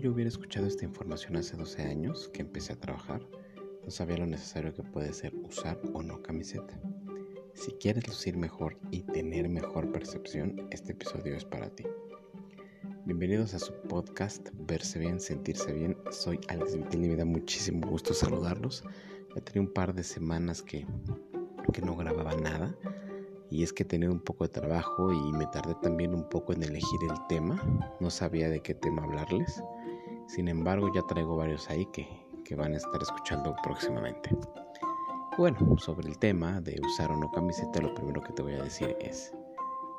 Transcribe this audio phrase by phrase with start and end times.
[0.00, 3.20] yo hubiera escuchado esta información hace 12 años que empecé a trabajar,
[3.84, 6.80] no sabía lo necesario que puede ser usar o no camiseta.
[7.52, 11.84] Si quieres lucir mejor y tener mejor percepción, este episodio es para ti.
[13.04, 15.94] Bienvenidos a su podcast Verse Bien, Sentirse Bien.
[16.10, 18.84] Soy Alex Vitil y me da muchísimo gusto saludarlos.
[19.34, 20.86] Ya tenía un par de semanas que,
[21.74, 22.74] que no grababa nada
[23.50, 26.62] y es que tenía un poco de trabajo y me tardé también un poco en
[26.62, 27.60] elegir el tema.
[28.00, 29.62] No sabía de qué tema hablarles.
[30.34, 32.06] Sin embargo, ya traigo varios ahí que,
[32.44, 34.30] que van a estar escuchando próximamente.
[35.36, 38.62] Bueno, sobre el tema de usar o no camiseta, lo primero que te voy a
[38.62, 39.34] decir es,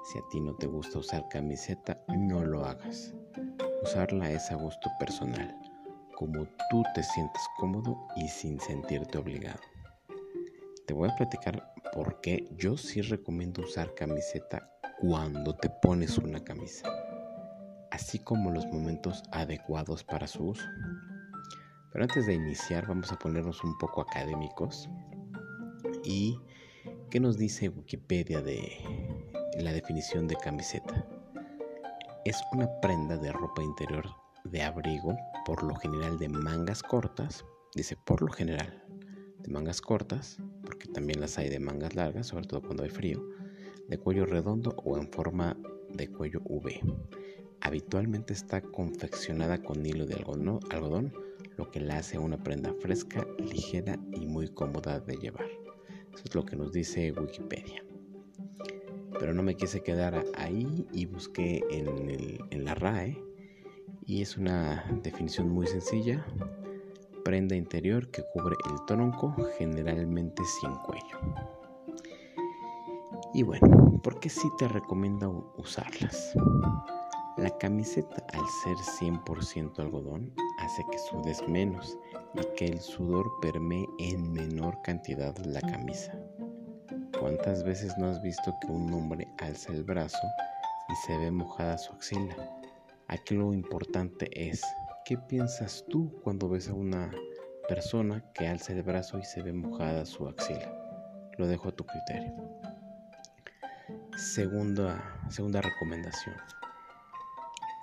[0.05, 3.13] si a ti no te gusta usar camiseta, no lo hagas.
[3.83, 5.53] Usarla es a gusto personal,
[6.15, 9.59] como tú te sientes cómodo y sin sentirte obligado.
[10.87, 14.71] Te voy a platicar por qué yo sí recomiendo usar camiseta
[15.01, 16.89] cuando te pones una camisa,
[17.91, 20.65] así como los momentos adecuados para su uso.
[21.91, 24.89] Pero antes de iniciar vamos a ponernos un poco académicos
[26.03, 26.39] y
[27.09, 28.77] qué nos dice Wikipedia de
[29.59, 31.05] la definición de camiseta.
[32.25, 34.05] Es una prenda de ropa interior
[34.43, 35.15] de abrigo,
[35.45, 38.83] por lo general de mangas cortas, dice por lo general,
[39.39, 43.23] de mangas cortas, porque también las hay de mangas largas, sobre todo cuando hay frío,
[43.87, 45.57] de cuello redondo o en forma
[45.89, 46.81] de cuello V.
[47.61, 51.13] Habitualmente está confeccionada con hilo de algodón,
[51.57, 55.45] lo que la hace una prenda fresca, ligera y muy cómoda de llevar.
[56.13, 57.83] Eso es lo que nos dice Wikipedia.
[59.19, 63.21] Pero no me quise quedar ahí y busqué en, la RAE
[64.07, 66.25] y es una definición muy sencilla
[67.23, 71.19] prenda interior que cubre el tronco, generalmente sin cuello.
[73.33, 76.33] Y bueno, ¿por qué sí te recomiendo usarlas?
[77.37, 81.97] La camiseta al ser 100% algodón hace que sudes menos
[82.35, 86.13] y que el sudor permee en menor cantidad la camisa.
[87.19, 90.27] ¿Cuántas veces no has visto que un hombre alza el brazo
[90.89, 92.35] y se ve mojada su axila?
[93.07, 94.61] Aquí lo importante es
[95.03, 97.11] ¿Qué piensas tú cuando ves a una
[97.67, 100.71] persona que alza el brazo y se ve mojada su axila?
[101.37, 102.33] Lo dejo a tu criterio.
[104.15, 106.35] Segunda, segunda recomendación.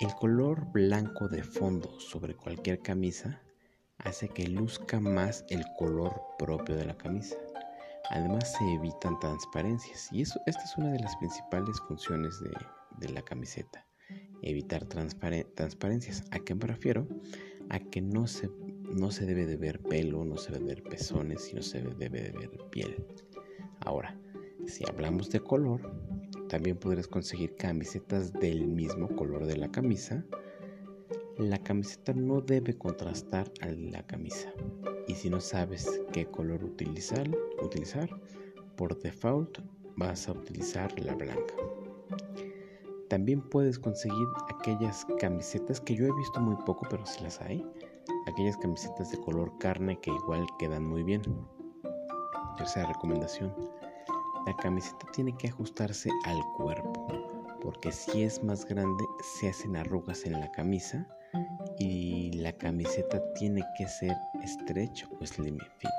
[0.00, 3.42] El color blanco de fondo sobre cualquier camisa
[3.98, 7.36] hace que luzca más el color propio de la camisa.
[8.10, 13.22] Además se evitan transparencias y eso, esta es una de las principales funciones de, la
[13.22, 13.88] camiseta
[14.42, 16.22] evitar transparencias.
[16.30, 17.08] ¿A qué me refiero?
[17.68, 18.48] A que no se,
[18.84, 21.82] no se debe de ver pelo, no se debe de ver pezones y no se
[21.82, 23.04] debe de ver piel.
[23.80, 24.16] Ahora,
[24.64, 25.92] si hablamos de color,
[26.48, 30.24] también podrás conseguir camisetas del mismo color de la camisa.
[31.36, 34.52] La camiseta no debe contrastar a la camisa.
[35.06, 37.28] Y si no sabes qué color utilizar,
[37.62, 38.08] utilizar
[38.76, 39.58] por default
[39.96, 41.54] vas a utilizar la blanca.
[43.08, 47.64] También puedes conseguir aquellas camisetas que yo he visto muy poco, pero si las hay.
[48.26, 51.22] Aquellas camisetas de color carne que igual quedan muy bien.
[52.56, 53.52] Tercera recomendación.
[54.48, 57.06] La camiseta tiene que ajustarse al cuerpo,
[57.60, 61.06] porque si es más grande se hacen arrugas en la camisa
[61.78, 64.16] y la camiseta tiene que ser
[64.46, 65.90] stretch o slim fit.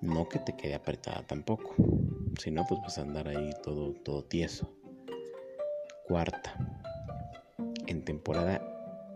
[0.00, 1.74] No que te quede apretada tampoco,
[2.40, 4.72] si no pues vas a andar ahí todo, todo tieso.
[6.08, 6.54] Cuarta,
[7.86, 8.62] en temporada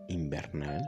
[0.09, 0.87] invernal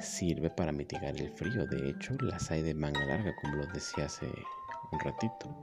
[0.00, 1.66] sirve para mitigar el frío.
[1.66, 4.26] De hecho, las hay de manga larga, como lo decía hace
[4.92, 5.54] un ratito,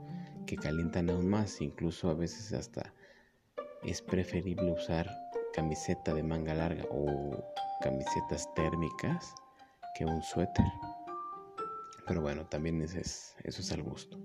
[0.46, 1.60] que calientan aún más.
[1.60, 2.92] Incluso a veces hasta
[3.82, 5.08] es preferible usar
[5.52, 7.42] camiseta de manga larga o
[7.80, 9.34] camisetas térmicas
[9.96, 10.66] que un suéter.
[12.06, 14.18] Pero bueno, también eso es, al gusto.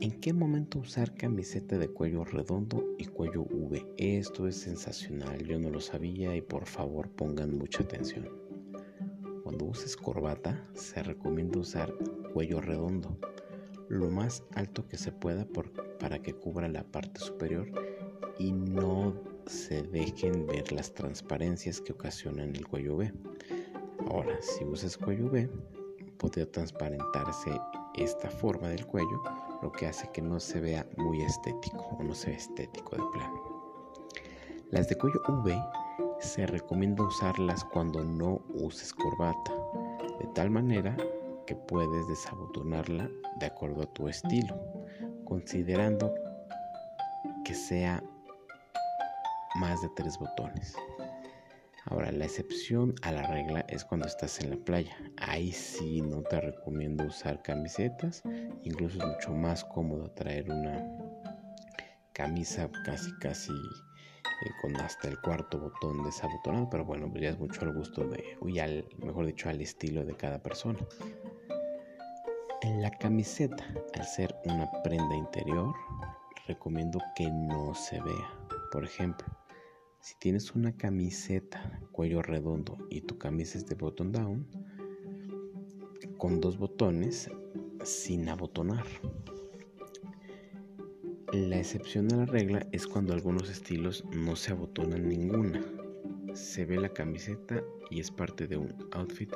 [0.00, 3.94] ¿En qué momento usar camiseta de cuello redondo y cuello V?
[3.96, 8.43] Esto es sensacional, yo no lo sabía y por favor pongan mucha atención.
[9.44, 11.94] Cuando uses corbata, se recomienda usar
[12.32, 13.18] cuello redondo,
[13.88, 15.46] lo más alto que se pueda
[16.00, 17.70] para que cubra la parte superior
[18.38, 19.12] y no
[19.44, 23.12] se dejen ver las transparencias que ocasionan el cuello V.
[24.08, 25.50] Ahora, si usas cuello V,
[26.16, 27.60] podría transparentarse
[27.96, 29.22] esta forma del cuello
[29.60, 33.02] lo que hace que no se vea muy estético o no se ve estético de
[33.12, 33.42] plano.
[34.70, 35.54] Las de cuello V
[36.24, 39.52] se recomienda usarlas cuando no uses corbata,
[40.18, 40.96] de tal manera
[41.46, 44.58] que puedes desabotonarla de acuerdo a tu estilo,
[45.24, 46.14] considerando
[47.44, 48.02] que sea
[49.56, 50.74] más de tres botones.
[51.86, 54.96] Ahora, la excepción a la regla es cuando estás en la playa.
[55.18, 58.22] Ahí sí no te recomiendo usar camisetas.
[58.62, 60.82] Incluso es mucho más cómodo traer una
[62.14, 63.52] camisa casi casi
[64.44, 66.68] eh, con hasta el cuarto botón desabotonado.
[66.70, 70.04] Pero bueno, pues ya es mucho al gusto de, uy, al, mejor dicho, al estilo
[70.04, 70.78] de cada persona.
[72.62, 75.74] En la camiseta, al ser una prenda interior,
[76.46, 78.30] recomiendo que no se vea.
[78.72, 79.26] Por ejemplo,
[80.00, 84.46] si tienes una camiseta cuello redondo y tu camisa es de button down,
[86.18, 87.30] con dos botones
[87.84, 88.84] sin abotonar.
[91.34, 95.64] La excepción a la regla es cuando algunos estilos no se abotonan ninguna.
[96.32, 97.60] Se ve la camiseta
[97.90, 99.32] y es parte de un outfit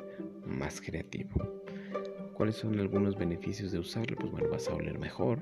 [0.47, 1.61] más creativo.
[2.35, 4.17] ¿Cuáles son algunos beneficios de usarlo?
[4.17, 5.41] Pues bueno, vas a oler mejor,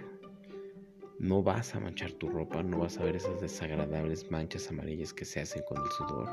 [1.19, 5.27] no vas a manchar tu ropa, no vas a ver esas desagradables manchas amarillas que
[5.27, 6.27] se hacen con el sudor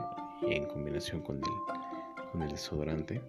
[0.48, 3.22] y en combinación con el, con el desodorante.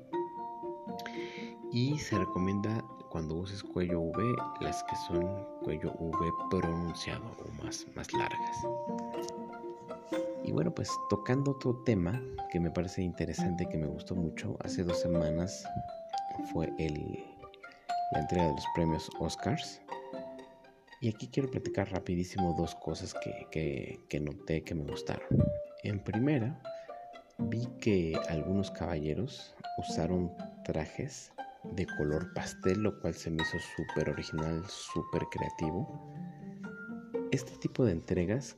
[1.72, 7.86] Y se recomienda cuando uses cuello V las que son cuello V pronunciado o más,
[7.94, 8.56] más largas.
[10.42, 12.20] Y bueno, pues tocando otro tema
[12.50, 15.64] que me parece interesante, que me gustó mucho, hace dos semanas
[16.52, 17.24] fue el,
[18.10, 19.80] la entrega de los premios Oscars
[21.00, 25.28] y aquí quiero platicar rapidísimo dos cosas que, noté que me gustaron.
[25.84, 26.60] En primera,
[27.38, 30.32] vi que algunos caballeros usaron
[30.64, 31.30] trajes
[31.72, 35.88] de color pastel, lo cual se me hizo súper original, súper creativo.
[37.30, 38.56] Este tipo de entregas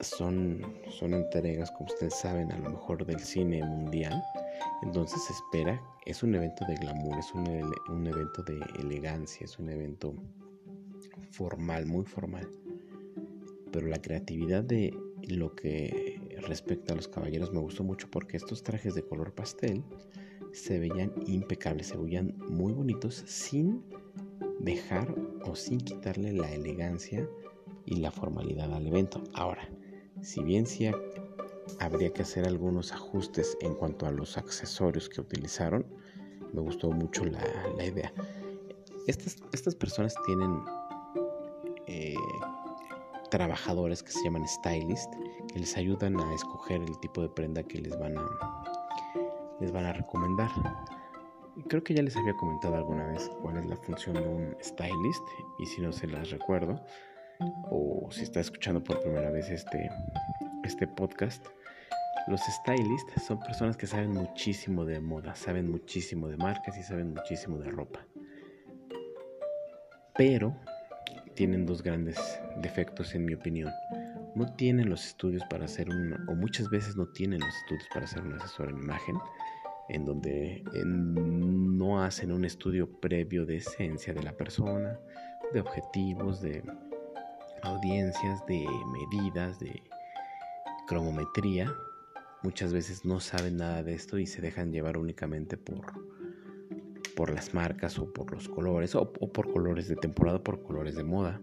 [0.00, 4.22] son, son entregas, como ustedes saben, a lo mejor del cine mundial.
[4.82, 7.46] Entonces se espera, es un evento de glamour, es un,
[7.88, 10.14] un evento de elegancia, es un evento
[11.30, 12.48] formal, muy formal.
[13.72, 14.94] Pero la creatividad de
[15.28, 19.82] lo que respecta a los caballeros me gustó mucho porque estos trajes de color pastel
[20.52, 23.82] se veían impecables, se veían muy bonitos sin
[24.60, 25.14] dejar
[25.44, 27.28] o sin quitarle la elegancia
[27.84, 29.22] y la formalidad al evento.
[29.34, 29.68] Ahora,
[30.20, 30.90] si bien sí
[31.80, 35.86] habría que hacer algunos ajustes en cuanto a los accesorios que utilizaron,
[36.52, 37.42] me gustó mucho la,
[37.84, 38.12] idea.
[39.06, 40.60] Estas, estas personas tienen
[41.86, 42.14] eh,
[43.30, 45.10] trabajadores que se llaman stylist
[45.52, 48.62] que les ayudan a escoger el tipo de prenda que les van a
[49.62, 50.50] les van a recomendar.
[51.68, 55.22] Creo que ya les había comentado alguna vez cuál es la función de un stylist
[55.58, 56.84] y si no se las recuerdo
[57.70, 59.90] o si está escuchando por primera vez este
[60.64, 61.44] este podcast,
[62.28, 67.14] los stylists son personas que saben muchísimo de moda, saben muchísimo de marcas y saben
[67.14, 68.06] muchísimo de ropa.
[70.14, 70.54] Pero
[71.34, 72.18] tienen dos grandes
[72.58, 73.72] defectos en mi opinión.
[74.34, 78.04] No tienen los estudios para hacer un, o muchas veces no tienen los estudios para
[78.04, 79.16] hacer un asesor en imagen,
[79.92, 84.98] en donde no hacen un estudio previo de esencia de la persona,
[85.52, 86.62] de objetivos, de
[87.62, 89.82] audiencias, de medidas, de
[90.88, 91.70] cromometría.
[92.42, 95.92] Muchas veces no saben nada de esto y se dejan llevar únicamente por
[97.14, 101.04] por las marcas o por los colores o, por colores de temporada, por colores de
[101.04, 101.42] moda.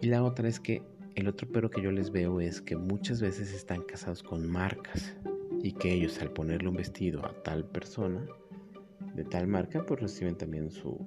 [0.00, 0.82] Y la otra es que
[1.14, 5.14] el otro pero que yo les veo es que muchas veces están casados con marcas
[5.62, 8.26] y que ellos al ponerle un vestido a tal persona
[9.14, 10.98] de tal marca pues reciben también su,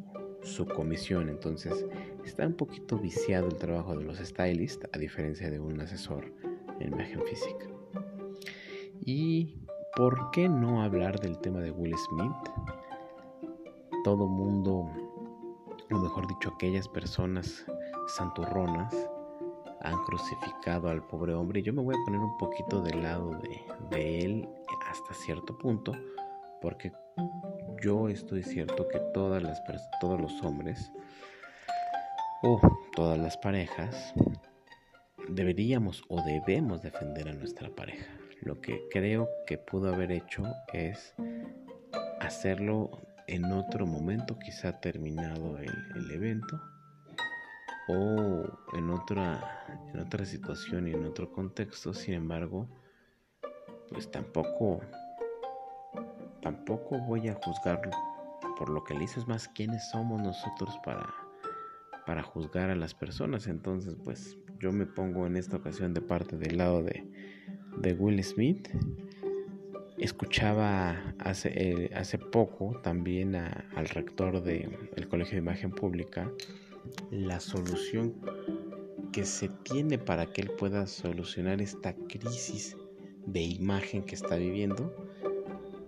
[0.42, 1.30] su comisión.
[1.30, 1.86] Entonces
[2.24, 6.32] está un poquito viciado el trabajo de los stylists a diferencia de un asesor
[6.80, 7.68] en imagen física.
[9.02, 9.56] ¿Y
[9.96, 12.76] por qué no hablar del tema de Will Smith?
[14.06, 14.88] todo mundo,
[15.92, 17.66] o mejor dicho, aquellas personas
[18.16, 18.94] santurronas
[19.86, 21.60] han crucificado al pobre hombre.
[21.60, 23.32] Y yo me voy a poner un poquito del lado
[23.92, 24.50] de, él
[24.90, 25.94] hasta cierto punto,
[26.62, 26.92] porque
[27.82, 29.62] yo estoy cierto que todas las,
[30.02, 30.92] todos los hombres
[32.42, 32.60] o
[32.96, 34.14] todas las parejas
[35.30, 38.06] deberíamos o debemos defender a nuestra pareja.
[38.42, 41.16] Lo que creo que pudo haber hecho es
[42.20, 46.62] hacerlo en otro momento, quizá terminado el, evento,
[47.88, 51.94] o en otra, en otra situación y en otro contexto.
[51.94, 52.68] Sin embargo,
[53.90, 54.82] pues tampoco,
[56.42, 57.92] tampoco voy a juzgarlo
[58.58, 59.26] por lo que le hizo.
[59.28, 61.14] Más, ¿quiénes somos nosotros para,
[62.06, 63.48] para juzgar a las personas?
[63.48, 67.08] Entonces, pues yo me pongo en esta ocasión de parte del lado de,
[67.78, 68.70] de Will Smith
[69.98, 76.30] escuchaba hace, eh, hace poco también al rector del Colegio de Imagen Pública
[77.12, 78.14] la solución
[79.12, 82.76] que se tiene para que él pueda solucionar esta crisis
[83.26, 84.94] de imagen que está viviendo.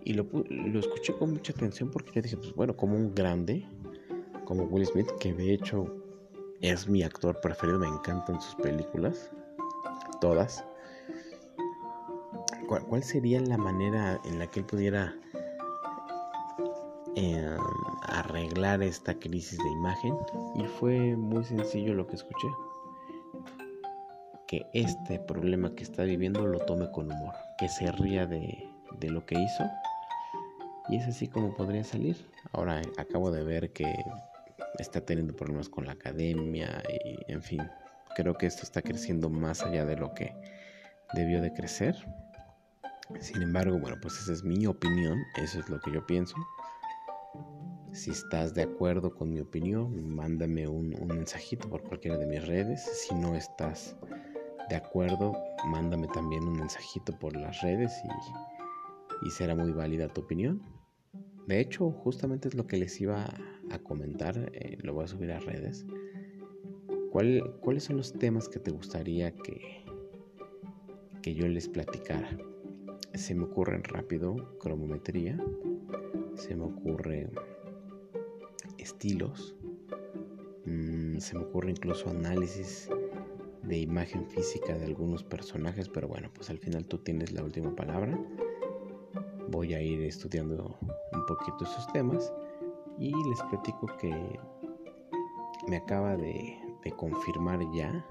[0.03, 3.67] Y lo, lo escuché con mucha atención porque yo dije, pues bueno, como un grande,
[4.45, 5.93] como Will Smith, que de hecho
[6.61, 9.31] es mi actor preferido, me encantan sus películas,
[10.21, 10.63] todas.
[12.67, 15.15] ¿Cuál, sería la manera en la que él pudiera
[17.17, 17.57] em,
[18.03, 20.17] arreglar esta crisis de imagen?
[20.55, 22.47] Y fue muy sencillo lo que escuché.
[24.47, 28.69] Que este problema que está viviendo lo tome con humor, que se ría de,
[28.99, 29.69] de lo que hizo.
[30.89, 32.15] Y es así como podría salir.
[32.53, 33.93] Ahora acabo de ver que
[34.79, 37.61] está teniendo problemas con la academia y en fin,
[38.15, 40.35] creo que esto está creciendo más allá de lo que
[41.13, 41.95] debió de crecer.
[43.19, 46.35] Sin embargo, bueno, pues esa es mi opinión, eso es lo que yo pienso.
[47.97, 52.83] Si estás de acuerdo con mi opinión, mándame un, mensajito por cualquiera de mis redes.
[52.83, 53.97] Si no estás
[54.69, 55.35] de acuerdo,
[55.65, 57.91] mándame también un mensajito por las redes
[59.25, 60.61] y, será muy válida tu opinión.
[61.47, 63.33] De hecho, justamente es lo que les iba
[63.71, 65.83] a comentar, eh, lo voy a subir a redes.
[67.09, 69.83] ¿Cuáles son los temas que te gustaría que,
[71.23, 72.37] que yo les platicara?
[73.15, 75.43] Se me ocurren rápido cromometría,
[76.35, 77.31] se me ocurre
[78.87, 79.53] estilos,
[80.65, 82.89] mm, se me ocurre incluso análisis
[83.63, 87.75] de imagen física de algunos personajes, pero bueno, pues al final tú tienes la última
[87.75, 88.17] palabra.
[89.49, 90.77] Voy a ir estudiando
[91.13, 92.33] un poquito esos temas
[92.97, 94.39] y les platico que
[95.67, 96.57] me acaba de,
[96.95, 98.05] confirmar ya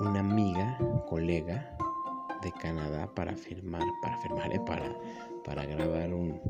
[0.00, 1.76] una amiga, colega
[2.42, 4.98] de Canadá para firmar, para firmar, eh, para,
[5.44, 6.40] para grabar un,